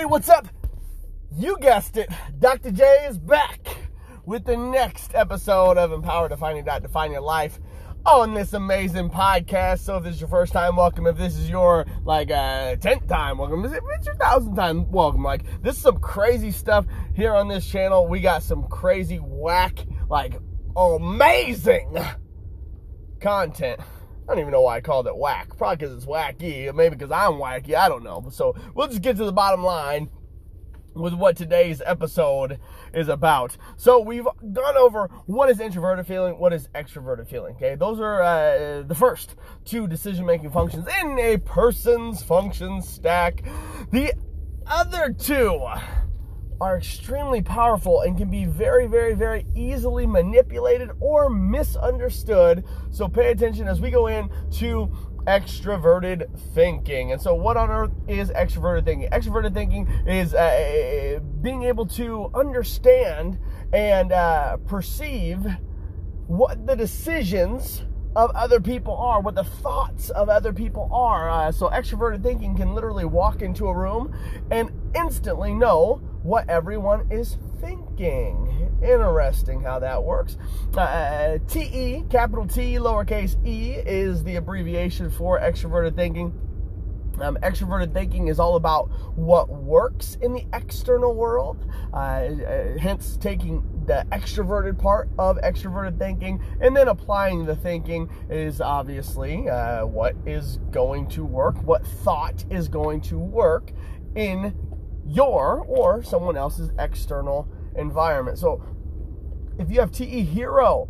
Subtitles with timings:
[0.00, 0.48] Hey, what's up?
[1.36, 2.08] You guessed it.
[2.38, 2.70] Dr.
[2.70, 3.76] J is back
[4.24, 7.60] with the next episode of Empower Defining Define Your Life
[8.06, 9.80] on this amazing podcast.
[9.80, 11.06] So if this is your first time, welcome.
[11.06, 13.62] If this is your like uh tenth time, welcome.
[13.62, 15.22] If it's your thousandth time, welcome.
[15.22, 18.08] Like this is some crazy stuff here on this channel.
[18.08, 20.40] We got some crazy whack, like
[20.76, 21.98] amazing
[23.20, 23.80] content.
[24.30, 25.56] I don't even know why I called it whack.
[25.58, 26.72] Probably because it's wacky.
[26.72, 27.74] Maybe because I'm wacky.
[27.74, 28.28] I don't know.
[28.30, 30.08] So we'll just get to the bottom line
[30.94, 32.60] with what today's episode
[32.94, 33.56] is about.
[33.76, 37.56] So we've gone over what is introverted feeling, what is extroverted feeling.
[37.56, 43.42] Okay, those are uh, the first two decision-making functions in a person's function stack.
[43.90, 44.12] The
[44.64, 45.60] other two
[46.60, 52.64] are extremely powerful and can be very, very, very easily manipulated or misunderstood.
[52.90, 54.90] So pay attention as we go into
[55.26, 57.12] extroverted thinking.
[57.12, 59.08] And so, what on earth is extroverted thinking?
[59.10, 63.38] Extroverted thinking is uh, being able to understand
[63.72, 65.46] and uh, perceive
[66.26, 67.82] what the decisions
[68.16, 71.30] of other people are, what the thoughts of other people are.
[71.30, 74.14] Uh, so, extroverted thinking can literally walk into a room
[74.50, 78.78] and instantly know what everyone is thinking.
[78.82, 80.36] Interesting how that works.
[80.76, 86.32] Uh, TE, capital T, lowercase e, is the abbreviation for extroverted thinking.
[87.22, 93.16] Um, extroverted thinking is all about what works in the external world, uh, uh, hence
[93.16, 99.84] taking the extroverted part of extroverted thinking and then applying the thinking is obviously uh,
[99.84, 103.72] what is going to work, what thought is going to work
[104.14, 104.54] in
[105.06, 108.38] your or someone else's external environment.
[108.38, 108.62] So
[109.58, 110.88] if you have TE Hero,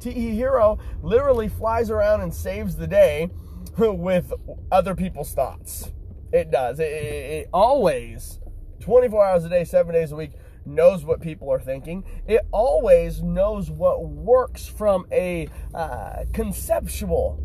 [0.00, 3.30] TE Hero literally flies around and saves the day
[3.78, 4.32] with
[4.70, 5.92] other people's thoughts.
[6.32, 6.78] It does.
[6.78, 8.40] It, it, it, always,
[8.80, 10.32] 24 hours a day, seven days a week,
[10.64, 12.04] knows what people are thinking.
[12.26, 17.42] It always knows what works from a uh, conceptual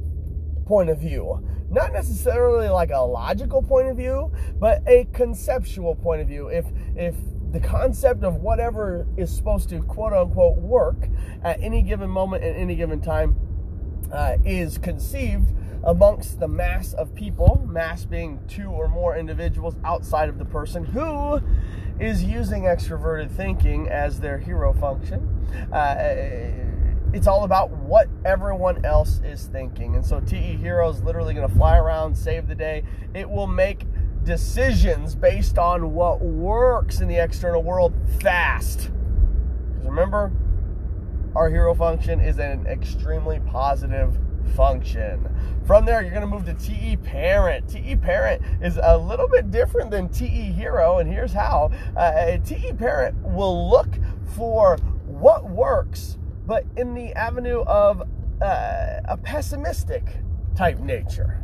[0.66, 1.48] point of view.
[1.70, 6.48] Not necessarily like a logical point of view, but a conceptual point of view.
[6.48, 7.16] If if
[7.52, 11.08] the concept of whatever is supposed to quote unquote work
[11.44, 13.36] at any given moment at any given time
[14.12, 15.52] uh, is conceived
[15.86, 20.84] amongst the mass of people, mass being two or more individuals outside of the person
[20.84, 21.40] who
[22.00, 25.22] is using extroverted thinking as their hero function.
[25.72, 25.96] Uh,
[27.14, 29.96] it's all about what everyone else is thinking.
[29.96, 32.84] And so TE Hero is literally going to fly around, save the day.
[33.14, 33.86] It will make
[34.24, 38.90] decisions based on what works in the external world fast.
[39.70, 40.34] Because remember,
[41.36, 44.18] our hero function is an extremely positive
[44.56, 45.30] function.
[45.66, 47.68] From there, you're going to move to TE Parent.
[47.68, 51.72] TE Parent is a little bit different than TE Hero, and here's how.
[51.98, 53.90] Uh, TE Parent will look
[54.36, 58.02] for what works but in the avenue of
[58.42, 60.04] uh, a pessimistic
[60.56, 61.42] type nature.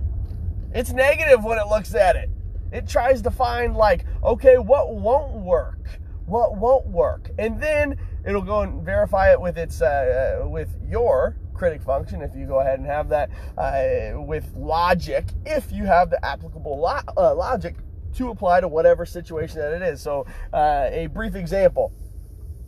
[0.74, 2.30] It's negative when it looks at it.
[2.72, 6.00] It tries to find, like, okay, what won't work?
[6.26, 7.30] What won't work?
[7.38, 12.24] And then it'll go and verify it with its uh, uh, with your critic function
[12.24, 16.80] if you go ahead and have that uh, with logic if you have the applicable
[16.80, 17.76] lo- uh, logic
[18.16, 20.02] to apply to whatever situation that it is.
[20.02, 21.94] So, uh, a brief example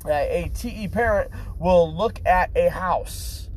[0.05, 3.49] uh, a TE parent will look at a house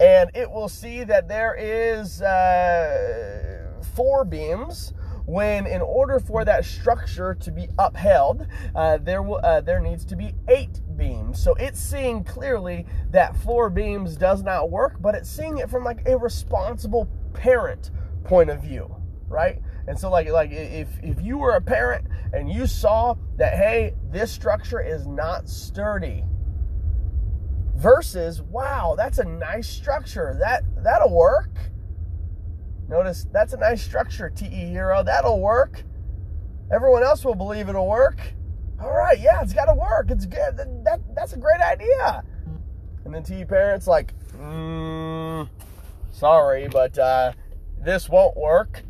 [0.00, 4.94] and it will see that there is uh, four beams
[5.28, 10.04] when in order for that structure to be upheld uh, there will uh, there needs
[10.04, 15.14] to be eight beams so it's seeing clearly that four beams does not work but
[15.14, 17.90] it's seeing it from like a responsible parent
[18.24, 18.94] point of view
[19.28, 23.54] right and so like like if if you were a parent and you saw that
[23.54, 26.24] hey, this structure is not sturdy
[27.74, 30.36] versus wow, that's a nice structure.
[30.40, 31.50] That that'll work.
[32.88, 35.02] Notice that's a nice structure, TE Hero.
[35.02, 35.82] That'll work.
[36.72, 38.20] Everyone else will believe it'll work.
[38.80, 40.10] All right, yeah, it's got to work.
[40.10, 40.56] It's good.
[40.56, 42.22] That, that, that's a great idea.
[43.04, 45.48] And then TE parents like, mm,
[46.12, 47.32] sorry, but uh,
[47.80, 48.84] this won't work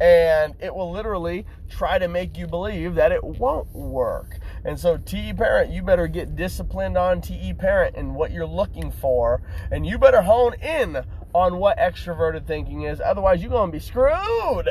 [0.00, 4.38] and it will literally try to make you believe that it won't work.
[4.64, 8.90] And so, TE parent, you better get disciplined on TE parent and what you're looking
[8.90, 11.04] for, and you better hone in
[11.34, 13.00] on what extroverted thinking is.
[13.00, 14.68] Otherwise, you're going to be screwed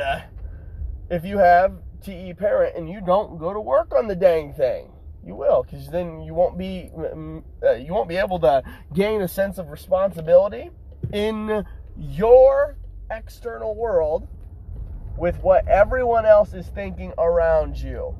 [1.10, 4.92] if you have TE parent and you don't go to work on the dang thing.
[5.24, 6.90] You will, because then you won't be
[7.62, 8.62] uh, you won't be able to
[8.94, 10.70] gain a sense of responsibility
[11.12, 11.66] in
[11.96, 12.76] your
[13.10, 14.26] external world
[15.18, 18.14] with what everyone else is thinking around you.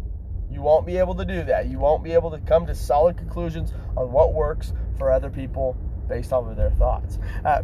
[0.50, 1.68] You won't be able to do that.
[1.68, 5.76] You won't be able to come to solid conclusions on what works for other people
[6.08, 7.18] based off of their thoughts.
[7.44, 7.62] Uh,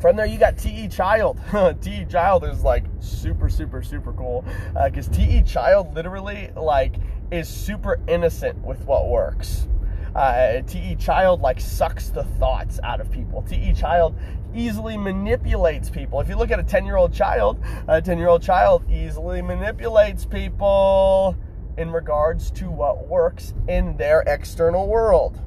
[0.00, 0.88] from there, you got T.E.
[0.88, 1.40] Child.
[1.80, 2.04] T.E.
[2.06, 4.44] Child is like super, super, super cool
[4.84, 5.42] because uh, T.E.
[5.42, 6.96] Child literally like
[7.30, 9.68] is super innocent with what works.
[10.14, 10.96] Uh, T.E.
[10.96, 13.42] Child like sucks the thoughts out of people.
[13.42, 13.72] T.E.
[13.74, 14.16] Child
[14.54, 16.20] easily manipulates people.
[16.20, 19.42] If you look at a 10 year old child, a 10 year old child easily
[19.42, 21.36] manipulates people
[21.76, 25.40] in regards to what works in their external world.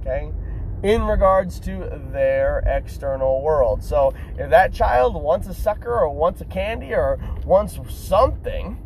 [0.00, 0.30] Okay?
[0.82, 3.82] In regards to their external world.
[3.82, 8.78] So if that child wants a sucker or wants a candy or wants something,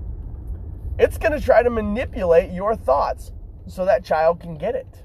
[0.98, 3.32] it's going to try to manipulate your thoughts
[3.66, 5.02] so that child can get it.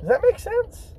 [0.00, 0.94] Does that make sense?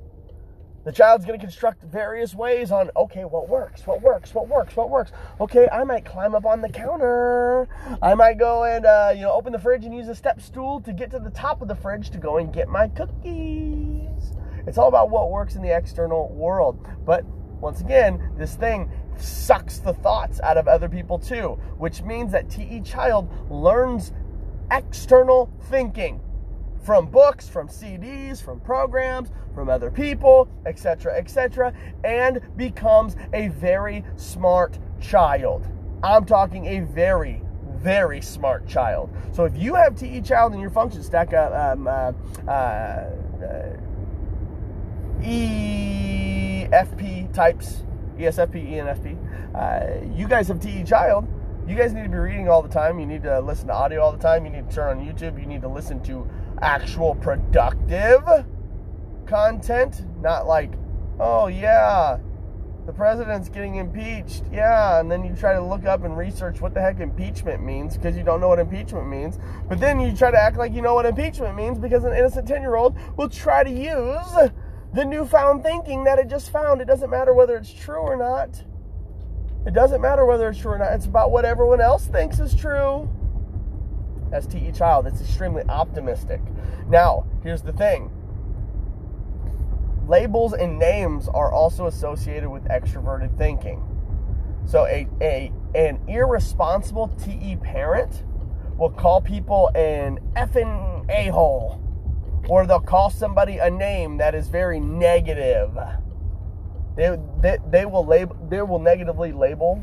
[0.86, 4.76] The child's going to construct various ways on, okay, what works, what works, what works,
[4.76, 5.12] what works.
[5.40, 7.68] Okay, I might climb up on the counter.
[8.02, 10.80] I might go and, uh, you know, open the fridge and use a step stool
[10.82, 14.32] to get to the top of the fridge to go and get my cookies.
[14.70, 16.88] It's all about what works in the external world.
[17.04, 17.26] But
[17.60, 22.52] once again, this thing sucks the thoughts out of other people too, which means that
[22.52, 24.14] TE Child learns
[24.70, 26.22] external thinking
[26.84, 31.74] from books, from CDs, from programs, from other people, etc., etc.,
[32.04, 35.68] and becomes a very smart child.
[36.04, 37.42] I'm talking a very,
[37.78, 39.10] very smart child.
[39.32, 42.12] So if you have TE Child in your function stack, um, uh,
[42.48, 43.10] uh, uh
[45.22, 47.84] EFP types,
[48.18, 49.18] ESFP, ENFP.
[49.56, 51.28] Uh, you guys have TE Child.
[51.68, 53.00] You guys need to be reading all the time.
[53.00, 54.46] You need to listen to audio all the time.
[54.46, 55.40] You need to turn on YouTube.
[55.40, 56.28] You need to listen to
[56.62, 58.24] actual productive
[59.28, 60.74] content, not like,
[61.20, 62.18] oh yeah,
[62.90, 64.42] the president's getting impeached.
[64.52, 67.96] Yeah, and then you try to look up and research what the heck impeachment means
[67.96, 69.38] because you don't know what impeachment means.
[69.68, 72.48] But then you try to act like you know what impeachment means because an innocent
[72.48, 74.52] 10 year old will try to use
[74.94, 76.82] the newfound thinking that it just found.
[76.82, 78.64] It doesn't matter whether it's true or not.
[79.66, 80.94] It doesn't matter whether it's true or not.
[80.94, 83.10] It's about what everyone else thinks is true.
[84.32, 84.72] That's T.E.
[84.72, 85.08] Child.
[85.08, 86.42] It's extremely optimistic.
[86.88, 88.12] Now, here's the thing
[90.08, 93.84] labels and names are also associated with extroverted thinking.
[94.66, 98.24] So, a, a an irresponsible TE parent
[98.78, 101.82] will call people an effing a hole
[102.50, 105.78] or they'll call somebody a name that is very negative.
[106.96, 109.82] They, they, they will label they will negatively label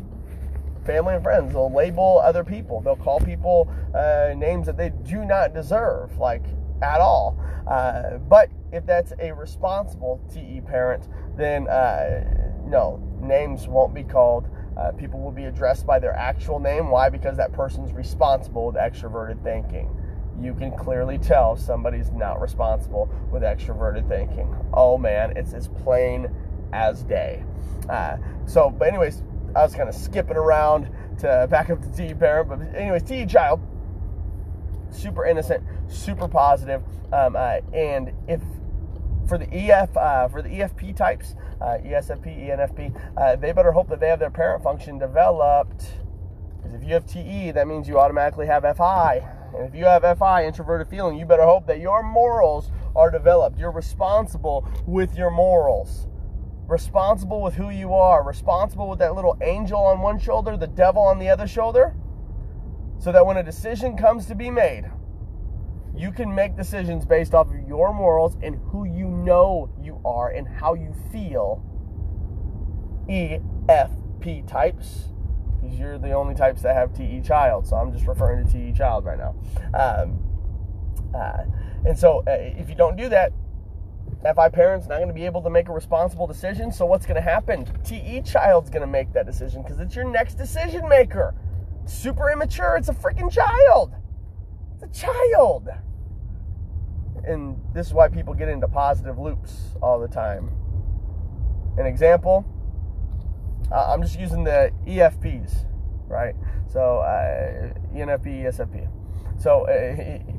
[0.85, 1.53] family and friends.
[1.53, 2.81] They'll label other people.
[2.81, 6.45] They'll call people uh, names that they do not deserve, like
[6.83, 7.39] at all.
[7.67, 12.25] Uh, but if that's a responsible TE parent, then uh,
[12.67, 14.49] no, names won't be called.
[14.77, 16.91] Uh, people will be addressed by their actual name.
[16.91, 17.09] Why?
[17.09, 19.89] Because that person's responsible with extroverted thinking
[20.41, 24.55] you can clearly tell somebody's not responsible with extroverted thinking.
[24.73, 26.29] Oh man, it's as plain
[26.73, 27.45] as day.
[27.89, 28.17] Uh,
[28.47, 29.23] so, but anyways,
[29.55, 30.91] I was kind of skipping around
[31.21, 33.61] to back up to T parent, but anyways, T child,
[34.91, 38.41] super innocent, super positive, um, uh, and if
[39.27, 43.89] for the EF uh, for the EFP types, uh, ESFP, ENFP, uh, they better hope
[43.89, 45.87] that they have their parent function developed.
[46.57, 49.36] Because if you have TE, that means you automatically have FI.
[49.57, 53.59] And if you have FI, introverted feeling, you better hope that your morals are developed.
[53.59, 56.09] You're responsible with your morals,
[56.67, 61.03] responsible with who you are, responsible with that little angel on one shoulder, the devil
[61.03, 61.95] on the other shoulder,
[62.99, 64.91] so that when a decision comes to be made,
[65.97, 70.29] you can make decisions based off of your morals and who you know you are
[70.29, 71.63] and how you feel.
[73.09, 75.09] EFP types
[75.67, 77.67] because you're the only types that have TE child.
[77.67, 79.35] So I'm just referring to TE child right now.
[79.75, 80.19] Um,
[81.15, 81.45] uh,
[81.85, 83.33] and so uh, if you don't do that,
[84.23, 86.73] FI parents not going to be able to make a responsible decision.
[86.73, 87.67] So what's going to happen?
[87.85, 91.35] TE child's going to make that decision because it's your next decision maker.
[91.85, 92.77] Super immature.
[92.77, 93.93] It's a freaking child.
[94.75, 95.69] It's a child.
[97.25, 100.51] And this is why people get into positive loops all the time.
[101.79, 102.47] An example
[103.73, 105.67] uh, I'm just using the EFPs,
[106.09, 106.35] right?
[106.69, 108.89] So uh, ENFP, ESFP.
[109.39, 110.33] So uh,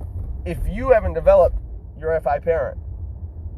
[0.46, 1.58] if you haven't developed
[2.00, 2.80] your FI parent,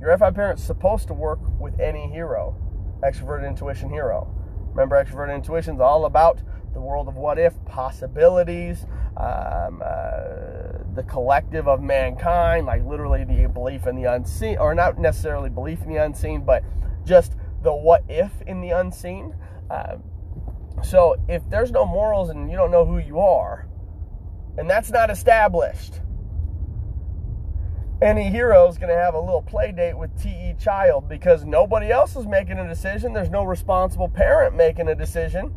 [0.02, 2.56] your FI parent's supposed to work with NE hero,
[3.04, 4.34] extroverted intuition hero.
[4.72, 6.42] Remember, extroverted intuition is all about
[6.74, 8.86] the world of what if, possibilities,
[9.18, 14.98] um, uh, the collective of mankind, like literally the belief in the unseen, or not
[14.98, 16.64] necessarily belief in the unseen, but
[17.06, 19.36] just the what if in the unseen.
[19.70, 20.04] Um,
[20.84, 23.68] so if there's no morals and you don't know who you are,
[24.58, 26.02] And that's not established.
[28.02, 31.92] NE hero is going to have a little play date with TE child because nobody
[31.92, 33.14] else is making a decision.
[33.14, 35.54] There's no responsible parent making a decision.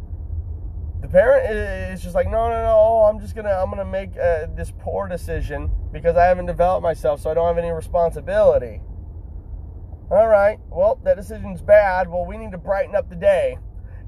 [1.00, 2.76] The parent is just like, no, no, no.
[2.76, 6.82] Oh, I'm just gonna, I'm gonna make uh, this poor decision because I haven't developed
[6.84, 8.80] myself, so I don't have any responsibility.
[10.10, 10.58] All right.
[10.70, 12.08] Well, that decision's bad.
[12.08, 13.58] Well, we need to brighten up the day.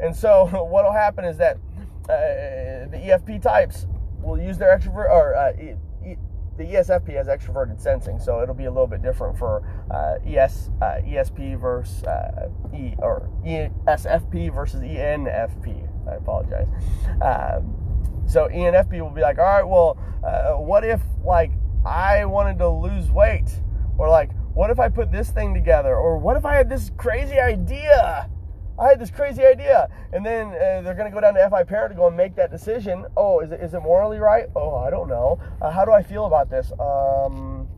[0.01, 1.57] And so, what'll happen is that
[2.09, 3.87] uh, the EFP types
[4.23, 5.75] will use their extrovert or uh, e,
[6.07, 6.17] e,
[6.57, 10.71] the ESFP has extroverted sensing, so it'll be a little bit different for uh, ES
[10.81, 15.89] uh, ESP versus uh, E or ESFP versus ENFP.
[16.09, 16.69] I apologize.
[17.21, 21.53] Um, so ENFP will be like, all right, well, uh, what if like
[21.85, 23.51] I wanted to lose weight,
[23.99, 26.91] or like, what if I put this thing together, or what if I had this
[26.97, 28.31] crazy idea?
[28.79, 31.63] I had this crazy idea, and then uh, they're going to go down to FI
[31.65, 33.07] parent to go and make that decision.
[33.17, 34.47] Oh, is it is it morally right?
[34.57, 35.39] Oh, I don't know.
[35.63, 36.73] Uh, how do I feel about this?
[36.81, 37.69] Um,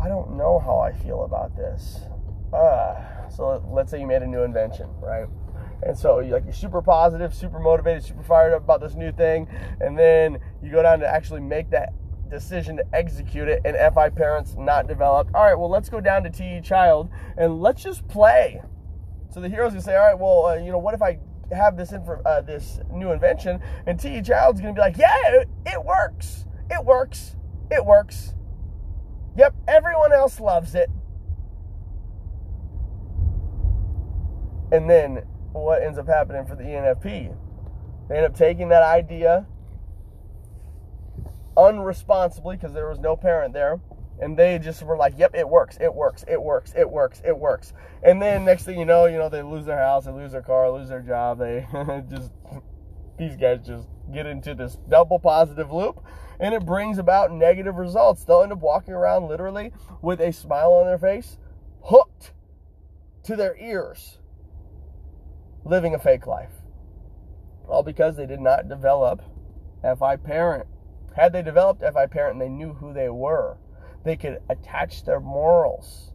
[0.00, 2.00] I don't know how I feel about this.
[2.52, 5.28] Uh, so let's say you made a new invention, right?
[5.82, 9.12] And so you're like you're super positive, super motivated, super fired up about this new
[9.12, 9.46] thing,
[9.80, 11.92] and then you go down to actually make that
[12.28, 15.32] decision to execute it, and FI parents not developed.
[15.34, 18.60] All right, well let's go down to TE child and let's just play.
[19.30, 21.18] So the hero's gonna say, all right, well, uh, you know, what if I
[21.52, 25.84] have this uh, this new invention, and TE child's gonna be like, yeah, it, it
[25.84, 27.36] works, it works,
[27.70, 28.34] it works.
[29.36, 30.90] Yep, everyone else loves it.
[34.72, 37.34] And then what ends up happening for the ENFP.
[38.08, 39.46] They end up taking that idea
[41.56, 43.80] unresponsibly because there was no parent there.
[44.20, 47.38] And they just were like, yep, it works, it works, it works, it works, it
[47.38, 47.72] works.
[48.02, 50.42] And then next thing you know, you know, they lose their house, they lose their
[50.42, 51.38] car, lose their job.
[51.38, 51.66] They
[52.10, 52.32] just,
[53.18, 56.02] these guys just get into this double positive loop
[56.40, 58.24] and it brings about negative results.
[58.24, 59.72] They'll end up walking around literally
[60.02, 61.38] with a smile on their face,
[61.82, 62.32] hooked
[63.24, 64.18] to their ears
[65.64, 66.52] living a fake life.
[67.68, 69.22] All because they did not develop
[69.82, 70.66] FI parent.
[71.16, 73.58] Had they developed FI parent and they knew who they were,
[74.08, 76.12] they could attach their morals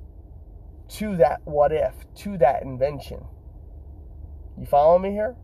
[0.89, 3.23] to that what if, to that invention.
[4.59, 5.35] You follow me here?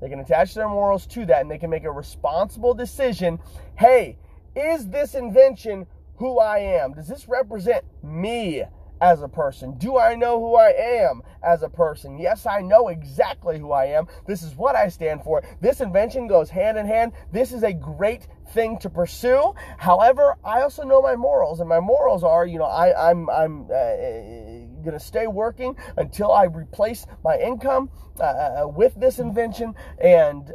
[0.00, 3.40] They can attach their morals to that and they can make a responsible decision.
[3.76, 4.18] Hey,
[4.54, 5.86] is this invention
[6.16, 6.94] who I am?
[6.94, 8.64] Does this represent me?
[9.00, 9.76] As a person?
[9.78, 12.18] Do I know who I am as a person?
[12.18, 14.06] Yes, I know exactly who I am.
[14.26, 15.42] This is what I stand for.
[15.60, 17.12] This invention goes hand in hand.
[17.32, 19.54] This is a great thing to pursue.
[19.78, 23.64] However, I also know my morals, and my morals are, you know, I, I'm I'm
[23.70, 30.52] uh, gonna stay working until I replace my income uh, uh with this invention, and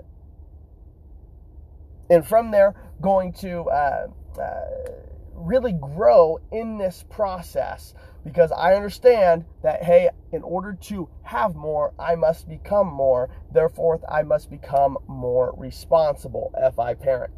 [2.10, 3.64] and from there, going to.
[3.70, 4.08] Uh,
[4.40, 11.56] uh really grow in this process because I understand that, hey, in order to have
[11.56, 13.30] more, I must become more.
[13.52, 16.54] Therefore, I must become more responsible.
[16.76, 17.34] FI parent.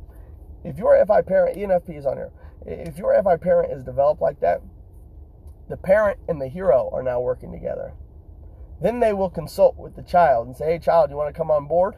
[0.63, 2.31] If your FI parent, ENFP is on here.
[2.65, 4.61] If your FI parent is developed like that,
[5.69, 7.93] the parent and the hero are now working together.
[8.81, 11.49] Then they will consult with the child and say, hey, child, you want to come
[11.49, 11.95] on board?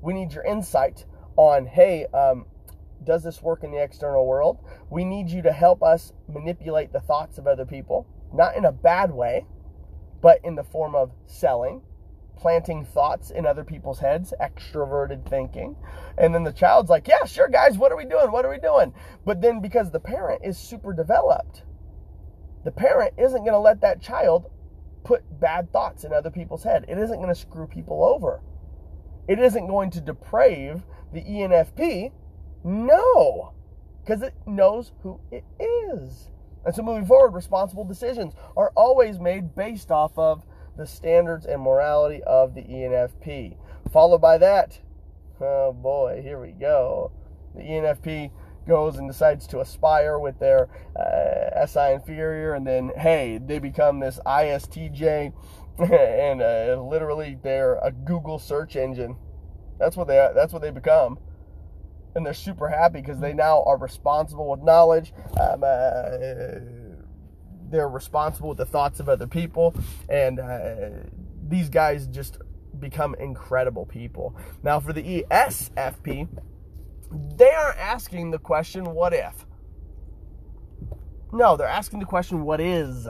[0.00, 1.04] We need your insight
[1.36, 2.46] on, hey, um,
[3.04, 4.58] does this work in the external world?
[4.90, 8.72] We need you to help us manipulate the thoughts of other people, not in a
[8.72, 9.46] bad way,
[10.20, 11.82] but in the form of selling,
[12.36, 15.76] planting thoughts in other people's heads, extroverted thinking.
[16.18, 18.30] And then the child's like, yeah, sure, guys, what are we doing?
[18.30, 18.94] What are we doing?
[19.24, 21.62] But then because the parent is super developed,
[22.64, 24.50] the parent isn't going to let that child
[25.04, 26.84] put bad thoughts in other people's head.
[26.88, 28.40] It isn't going to screw people over.
[29.28, 30.82] It isn't going to deprave
[31.12, 32.12] the ENFP
[32.64, 33.52] no,
[34.04, 36.28] because it knows who it is.
[36.64, 40.44] And so moving forward, responsible decisions are always made based off of
[40.76, 43.56] the standards and morality of the ENFP.
[43.92, 44.78] Followed by that,
[45.40, 47.10] oh boy, here we go.
[47.54, 48.30] The ENFP
[48.66, 53.98] goes and decides to aspire with their uh, SI inferior, and then hey, they become
[53.98, 55.32] this ISTJ,
[55.78, 59.16] and uh, literally they're a Google search engine.
[59.78, 61.18] That's what they that's what they become
[62.14, 65.12] and they're super happy because they now are responsible with knowledge.
[65.40, 66.58] Um, uh,
[67.70, 69.74] they're responsible with the thoughts of other people,
[70.08, 70.90] and uh,
[71.48, 72.38] these guys just
[72.78, 74.36] become incredible people.
[74.62, 76.28] Now, for the ESFP,
[77.36, 79.46] they aren't asking the question, "What if?"
[81.32, 83.08] No, they're asking the question, "What is?"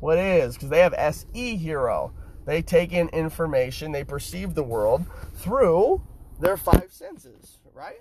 [0.00, 0.54] What is?
[0.54, 2.12] Because they have SE hero.
[2.44, 5.04] They take in information, they perceive the world
[5.36, 6.02] through
[6.40, 8.00] their five senses, right?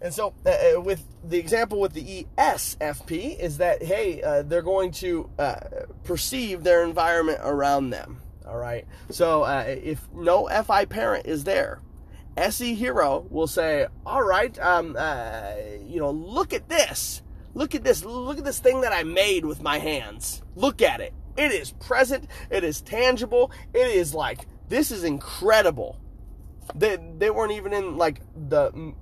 [0.00, 4.62] And so, uh, uh with the example with the ESFP, is that hey, uh, they're
[4.62, 5.56] going to uh,
[6.04, 8.20] perceive their environment around them.
[8.46, 8.86] All right.
[9.10, 11.80] So uh, if no FI parent is there,
[12.36, 15.52] SE Hero will say, "All right, um, uh,
[15.84, 17.22] you know, look at this.
[17.54, 18.04] Look at this.
[18.04, 20.42] Look at this thing that I made with my hands.
[20.54, 21.14] Look at it.
[21.36, 22.28] It is present.
[22.50, 23.50] It is tangible.
[23.72, 25.98] It is like this is incredible.
[26.74, 28.94] They they weren't even in like the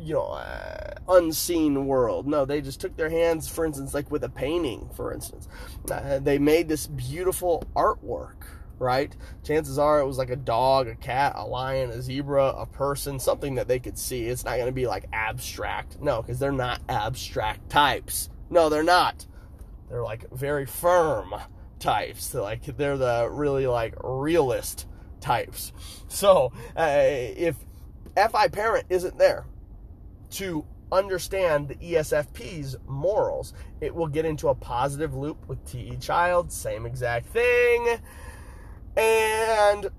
[0.00, 2.26] you know uh, unseen world.
[2.26, 5.48] No, they just took their hands, for instance, like with a painting, for instance.
[5.90, 8.44] Uh, they made this beautiful artwork.
[8.78, 9.14] Right?
[9.44, 13.18] Chances are it was like a dog, a cat, a lion, a zebra, a person,
[13.18, 14.24] something that they could see.
[14.24, 16.00] It's not going to be like abstract.
[16.00, 18.30] No, because they're not abstract types.
[18.48, 19.26] No, they're not.
[19.90, 21.34] They're like very firm
[21.78, 22.30] types.
[22.30, 24.86] They're like they're the really like realist
[25.20, 25.72] types.
[26.08, 27.56] So uh, if
[28.16, 29.44] FI parent isn't there
[30.30, 36.52] to understand the ESFP's morals, it will get into a positive loop with TE child,
[36.52, 37.98] same exact thing.
[38.96, 39.90] And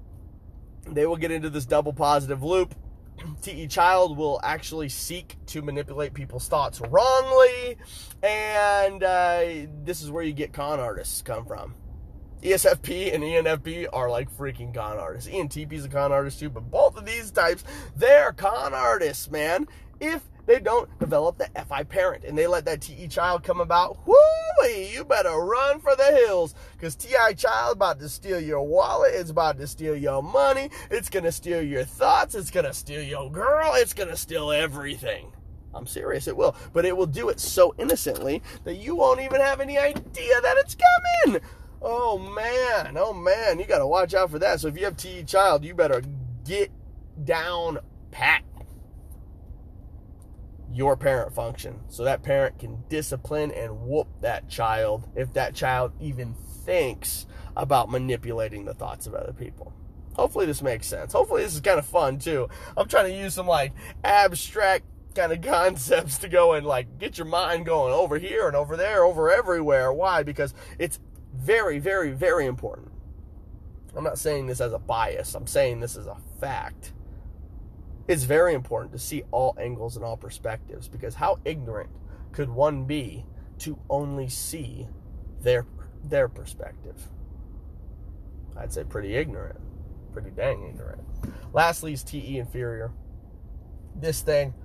[0.88, 2.76] they will get into this double positive loop.
[3.42, 7.78] TE child will actually seek to manipulate people's thoughts wrongly.
[8.24, 9.42] And uh,
[9.84, 11.76] this is where you get con artists come from.
[12.42, 15.30] ESFP and ENFP are like freaking con artists.
[15.30, 17.64] ENTP is a con artist too, but both of these types,
[17.96, 19.68] they're con artists, man.
[20.02, 24.00] If they don't develop the FI parent and they let that TE child come about,
[24.08, 29.14] whoo, you better run for the hills because TI child about to steal your wallet,
[29.14, 33.32] it's about to steal your money, it's gonna steal your thoughts, it's gonna steal your
[33.32, 35.32] girl, it's gonna steal everything.
[35.74, 36.56] I'm serious, it will.
[36.74, 40.58] But it will do it so innocently that you won't even have any idea that
[40.58, 40.76] it's
[41.24, 41.42] coming.
[41.82, 44.60] Oh man, oh man, you got to watch out for that.
[44.60, 46.02] So if you have TE child, you better
[46.44, 46.72] get
[47.24, 47.80] down
[48.12, 48.44] pat
[50.74, 55.92] your parent function so that parent can discipline and whoop that child if that child
[56.00, 59.74] even thinks about manipulating the thoughts of other people.
[60.16, 61.14] Hopefully this makes sense.
[61.14, 62.50] Hopefully this is kind of fun too.
[62.78, 67.18] I'm trying to use some like abstract kind of concepts to go and like get
[67.18, 69.92] your mind going over here and over there, over everywhere.
[69.92, 70.24] Why?
[70.24, 71.00] Because it's
[71.34, 72.92] very, very, very important.
[73.96, 76.94] I'm not saying this as a bias, I'm saying this as a fact.
[78.12, 81.90] It's very important to see all angles and all perspectives because how ignorant
[82.34, 83.26] could one be
[83.60, 84.90] to only see
[85.40, 85.66] their
[86.04, 87.08] their perspective?
[88.58, 89.62] I'd say pretty ignorant.
[90.12, 91.02] Pretty dang ignorant.
[91.54, 92.92] Lastly is TE inferior.
[93.96, 94.56] This thing,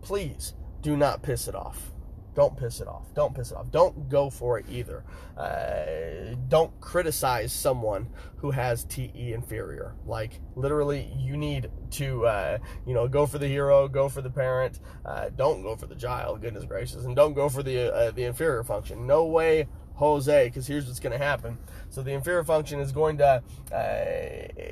[0.00, 1.92] please do not piss it off.
[2.38, 3.12] Don't piss it off.
[3.14, 3.68] Don't piss it off.
[3.72, 5.02] Don't go for it either.
[5.36, 9.96] Uh, don't criticize someone who has TE inferior.
[10.06, 14.30] Like literally, you need to, uh, you know, go for the hero, go for the
[14.30, 14.78] parent.
[15.04, 16.40] Uh, don't go for the child.
[16.40, 19.04] Goodness gracious, and don't go for the uh, the inferior function.
[19.04, 20.46] No way, Jose.
[20.46, 21.58] Because here's what's going to happen.
[21.90, 23.42] So the inferior function is going to
[23.74, 24.62] uh,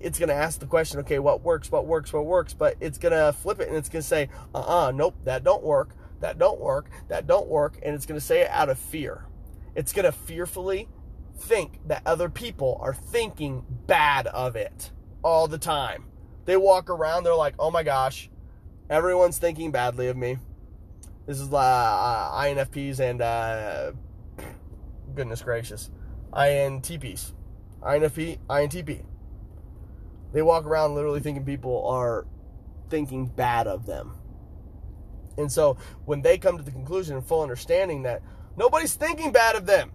[0.00, 2.96] it's going to ask the question, okay, what works, what works, what works, but it's
[2.96, 5.62] going to flip it and it's going to say, uh uh-uh, uh, nope, that don't
[5.62, 8.78] work that don't work, that don't work, and it's going to say it out of
[8.78, 9.26] fear.
[9.74, 10.88] It's going to fearfully
[11.38, 16.04] think that other people are thinking bad of it all the time.
[16.44, 18.30] They walk around, they're like, oh my gosh,
[18.88, 20.38] everyone's thinking badly of me.
[21.26, 23.92] This is uh, uh INFPs and, uh,
[25.14, 25.90] goodness gracious,
[26.32, 27.32] INTPs.
[27.82, 29.04] INFP, INTP.
[30.32, 32.26] They walk around literally thinking people are
[32.88, 34.12] thinking bad of them.
[35.40, 38.22] And so when they come to the conclusion and full understanding that
[38.56, 39.92] nobody's thinking bad of them,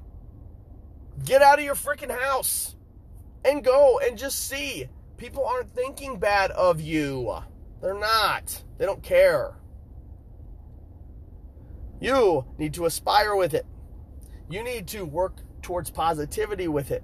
[1.23, 2.75] get out of your freaking house
[3.43, 4.87] and go and just see.
[5.17, 7.33] People aren't thinking bad of you.
[7.81, 8.63] They're not.
[8.77, 9.55] They don't care.
[12.01, 13.65] You need to aspire with it.
[14.49, 17.03] You need to work towards positivity with it.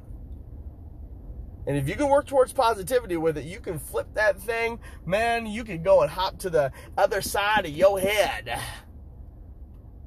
[1.68, 5.46] And if you can work towards positivity with it, you can flip that thing, man,
[5.46, 8.60] you can go and hop to the other side of your head.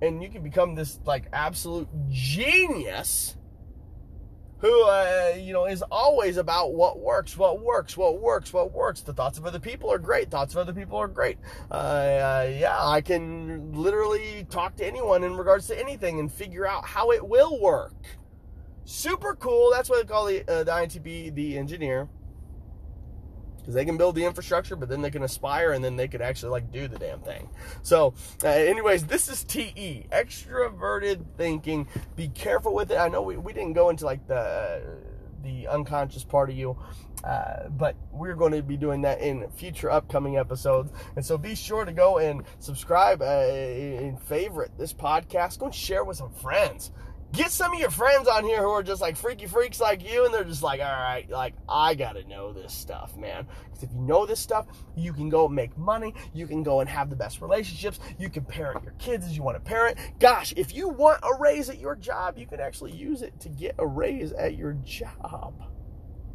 [0.02, 3.36] And you can become this like absolute genius
[4.64, 9.02] who uh, you know is always about what works, what works, what works, what works.
[9.02, 10.30] The thoughts of other people are great.
[10.30, 11.36] Thoughts of other people are great.
[11.70, 16.66] Uh, uh, yeah, I can literally talk to anyone in regards to anything and figure
[16.66, 17.92] out how it will work.
[18.84, 19.70] Super cool.
[19.72, 22.08] That's why they call the, uh, the INTP the engineer.
[23.58, 26.20] Because they can build the infrastructure, but then they can aspire and then they could
[26.20, 27.48] actually like do the damn thing.
[27.82, 31.88] So, uh, anyways, this is TE, extroverted thinking.
[32.14, 32.98] Be careful with it.
[32.98, 34.82] I know we, we didn't go into like the
[35.42, 36.76] the unconscious part of you.
[37.22, 40.92] Uh, but we're going to be doing that in future upcoming episodes.
[41.16, 45.58] And so be sure to go and subscribe uh, and favorite this podcast.
[45.58, 46.90] Go and share with some friends
[47.34, 50.24] get some of your friends on here who are just like freaky freaks like you,
[50.24, 53.46] and they're just like, all right, like, I gotta know this stuff, man.
[53.64, 54.66] Because if you know this stuff,
[54.96, 58.44] you can go make money, you can go and have the best relationships, you can
[58.44, 59.98] parent your kids as you want to parent.
[60.18, 63.48] Gosh, if you want a raise at your job, you can actually use it to
[63.48, 65.62] get a raise at your job.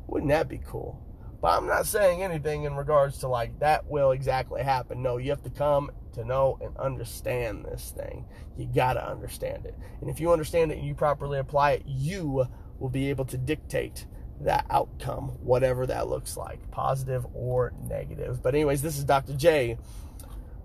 [0.07, 1.08] Wouldn't that be cool?
[1.41, 5.01] But I'm not saying anything in regards to like that will exactly happen.
[5.01, 8.25] No, you have to come to know and understand this thing.
[8.57, 9.75] You got to understand it.
[10.01, 12.47] And if you understand it and you properly apply it, you
[12.77, 14.05] will be able to dictate
[14.41, 18.41] that outcome, whatever that looks like, positive or negative.
[18.41, 19.33] But, anyways, this is Dr.
[19.33, 19.77] J.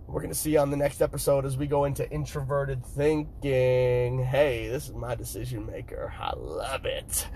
[0.06, 4.22] We're going to see on the next episode as we go into introverted thinking.
[4.22, 6.12] Hey, this is my decision maker.
[6.20, 7.26] I love it.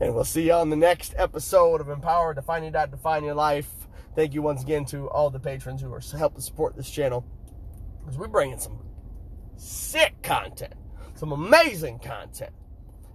[0.00, 3.70] And we'll see you on the next episode of Empower Defining That Define Your Life.
[4.14, 7.24] Thank you once again to all the patrons who are helping support this channel
[8.00, 8.78] because we're bringing some
[9.56, 10.74] sick content,
[11.14, 12.52] some amazing content.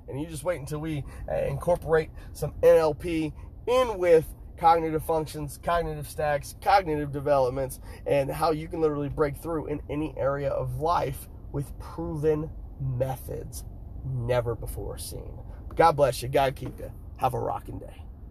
[0.08, 3.32] And you just wait until we uh, incorporate some NLP
[3.68, 4.28] in with
[4.62, 10.14] cognitive functions, cognitive stacks, cognitive developments, and how you can literally break through in any
[10.18, 13.66] area of life with proven methods
[14.06, 15.40] never before seen.
[15.76, 16.30] God bless you.
[16.30, 16.92] God keep you.
[17.18, 18.01] Have a rocking day.